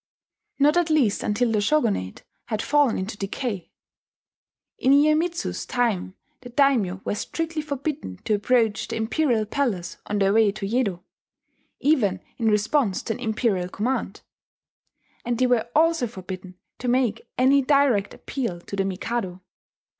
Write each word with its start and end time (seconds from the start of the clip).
Not 0.57 0.77
at 0.77 0.89
least 0.89 1.21
until 1.21 1.51
the 1.51 1.61
shogunate 1.61 2.23
had 2.45 2.59
fallen 2.63 2.97
into 2.97 3.17
decay. 3.19 3.69
In 4.79 4.93
Iyemitsu's 4.93 5.63
time 5.67 6.15
the 6.41 6.49
daimyo 6.49 7.01
were 7.05 7.13
strictly 7.13 7.61
forbidden 7.61 8.17
to 8.23 8.33
approach 8.33 8.87
the 8.87 8.95
imperial 8.95 9.45
palace 9.45 9.97
on 10.07 10.17
their 10.17 10.33
way 10.33 10.51
to 10.53 10.65
Yedo, 10.65 11.03
even 11.79 12.19
in 12.39 12.47
response 12.47 13.03
to 13.03 13.13
an 13.13 13.19
imperial 13.19 13.69
command; 13.69 14.21
and 15.23 15.37
they 15.37 15.45
were 15.45 15.69
also 15.75 16.07
forbidden 16.07 16.57
to 16.79 16.87
make 16.87 17.27
any 17.37 17.61
direct 17.61 18.15
appeal 18.15 18.59
to 18.61 18.75
the 18.75 18.83
Mikado. 18.85 19.43